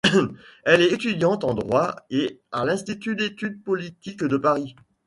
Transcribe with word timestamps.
Elle 0.65 0.81
est 0.81 0.93
étudiante 0.93 1.43
en 1.43 1.53
droit 1.53 1.95
et 2.09 2.39
à 2.51 2.65
l’Institut 2.65 3.15
d’études 3.15 3.61
politiques 3.61 4.23
de 4.23 4.35
Paris. 4.37 4.75